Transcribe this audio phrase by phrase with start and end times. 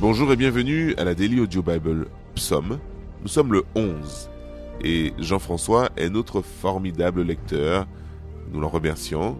[0.00, 2.80] Bonjour et bienvenue à la Daily Audio Bible Psaume.
[3.22, 4.28] Nous sommes le 11
[4.82, 7.86] et Jean-François est notre formidable lecteur.
[8.52, 9.38] Nous l'en remercions.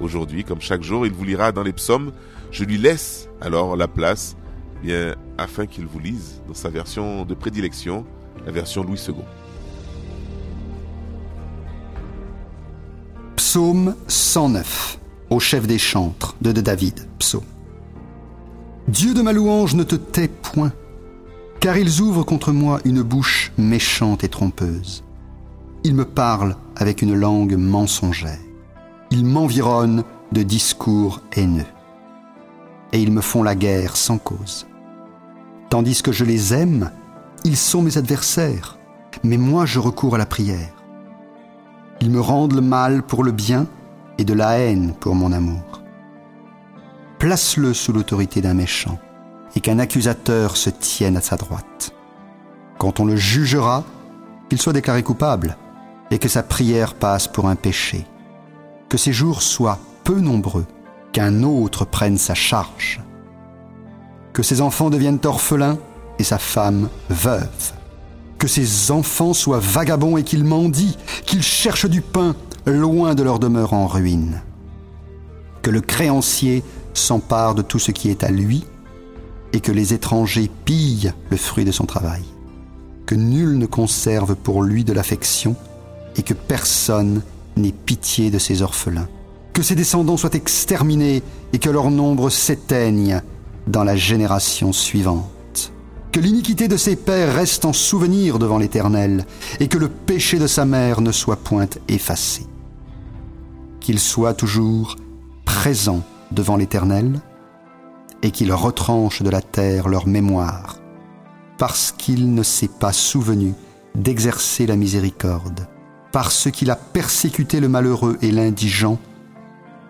[0.00, 2.12] Aujourd'hui, comme chaque jour, il vous lira dans les psaumes.
[2.52, 4.36] Je lui laisse alors la place
[4.76, 8.06] eh bien, afin qu'il vous lise dans sa version de prédilection,
[8.46, 9.16] la version Louis II.
[13.34, 15.00] Psaume 109
[15.30, 17.55] au chef des chantres de, de David, psaume.
[18.88, 20.72] Dieu de ma louange ne te tais point,
[21.58, 25.02] car ils ouvrent contre moi une bouche méchante et trompeuse.
[25.82, 28.38] Ils me parlent avec une langue mensongère.
[29.10, 31.66] Ils m'environnent de discours haineux.
[32.92, 34.68] Et ils me font la guerre sans cause.
[35.68, 36.92] Tandis que je les aime,
[37.44, 38.78] ils sont mes adversaires,
[39.24, 40.74] mais moi je recours à la prière.
[42.00, 43.66] Ils me rendent le mal pour le bien
[44.18, 45.75] et de la haine pour mon amour.
[47.26, 49.00] Place-le sous l'autorité d'un méchant
[49.56, 51.92] et qu'un accusateur se tienne à sa droite.
[52.78, 53.82] Quand on le jugera,
[54.48, 55.56] qu'il soit déclaré coupable
[56.12, 58.06] et que sa prière passe pour un péché.
[58.88, 60.66] Que ses jours soient peu nombreux,
[61.12, 63.00] qu'un autre prenne sa charge.
[64.32, 65.78] Que ses enfants deviennent orphelins
[66.20, 67.72] et sa femme veuve.
[68.38, 73.40] Que ses enfants soient vagabonds et qu'ils mendient, qu'ils cherchent du pain loin de leur
[73.40, 74.42] demeure en ruine.
[75.62, 76.62] Que le créancier
[76.96, 78.64] s'empare de tout ce qui est à lui
[79.52, 82.22] et que les étrangers pillent le fruit de son travail.
[83.06, 85.56] Que nul ne conserve pour lui de l'affection
[86.16, 87.22] et que personne
[87.56, 89.08] n'ait pitié de ses orphelins.
[89.52, 91.22] Que ses descendants soient exterminés
[91.52, 93.22] et que leur nombre s'éteigne
[93.66, 95.72] dans la génération suivante.
[96.12, 99.24] Que l'iniquité de ses pères reste en souvenir devant l'Éternel
[99.60, 102.46] et que le péché de sa mère ne soit point effacé
[103.86, 104.96] qu'il soit toujours
[105.44, 107.20] présent devant l'Éternel
[108.22, 110.76] et qu'il retranche de la terre leur mémoire,
[111.58, 113.54] parce qu'il ne s'est pas souvenu
[113.94, 115.66] d'exercer la miséricorde,
[116.12, 118.98] parce qu'il a persécuté le malheureux et l'indigent,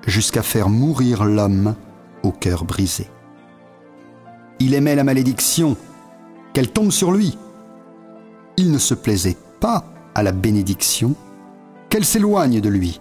[0.06, 1.74] jusqu'à faire mourir l'homme
[2.22, 3.08] au cœur brisé.
[4.58, 5.76] Il aimait la malédiction,
[6.52, 7.36] qu'elle tombe sur lui.
[8.56, 11.14] Il ne se plaisait pas à la bénédiction,
[11.88, 13.00] qu'elle s'éloigne de lui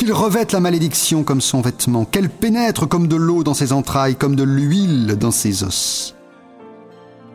[0.00, 4.16] qu'il revête la malédiction comme son vêtement, qu'elle pénètre comme de l'eau dans ses entrailles,
[4.16, 6.16] comme de l'huile dans ses os.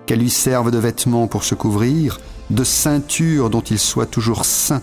[0.07, 4.81] Qu'elle lui serve de vêtement pour se couvrir, de ceinture dont il soit toujours saint.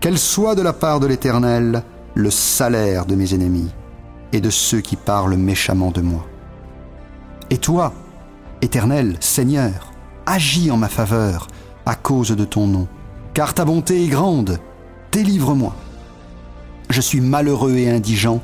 [0.00, 1.82] Qu'elle soit de la part de l'Éternel
[2.14, 3.68] le salaire de mes ennemis
[4.32, 6.24] et de ceux qui parlent méchamment de moi.
[7.50, 7.92] Et toi,
[8.62, 9.92] Éternel, Seigneur,
[10.24, 11.48] agis en ma faveur
[11.84, 12.88] à cause de ton nom,
[13.34, 14.58] car ta bonté est grande,
[15.12, 15.76] délivre-moi.
[16.96, 18.40] Je suis malheureux et indigent,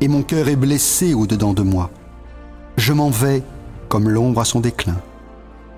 [0.00, 1.88] et mon cœur est blessé au-dedans de moi.
[2.76, 3.44] Je m'en vais
[3.88, 4.96] comme l'ombre à son déclin.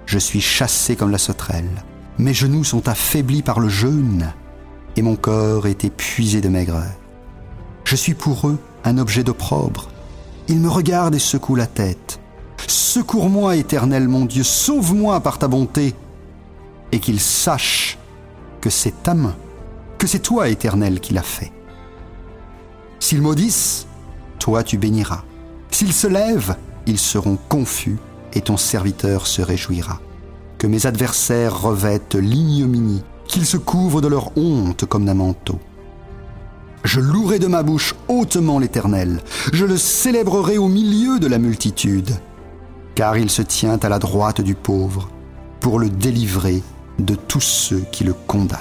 [0.07, 1.85] Je suis chassé comme la sauterelle.
[2.17, 4.33] Mes genoux sont affaiblis par le jeûne,
[4.97, 6.91] et mon corps est épuisé de maigreur.
[7.85, 9.91] Je suis pour eux un objet d'opprobre.
[10.49, 12.21] Ils me regardent et secouent la tête.
[12.67, 15.95] Secours-moi, éternel mon Dieu, sauve-moi par ta bonté,
[16.91, 17.99] et qu'ils sachent
[18.63, 19.37] que c'est ta main,
[19.99, 21.53] que c'est toi, éternel, qui l'as fait.
[23.01, 23.87] S'ils maudissent,
[24.39, 25.23] toi tu béniras.
[25.71, 27.99] S'ils se lèvent, ils seront confus
[28.35, 30.01] et ton serviteur se réjouira.
[30.59, 35.59] Que mes adversaires revêtent l'ignominie, qu'ils se couvrent de leur honte comme d'un manteau.
[36.85, 39.21] Je louerai de ma bouche hautement l'Éternel,
[39.53, 42.11] je le célébrerai au milieu de la multitude,
[42.95, 45.09] car il se tient à la droite du pauvre
[45.61, 46.63] pour le délivrer
[46.99, 48.59] de tous ceux qui le condamnent.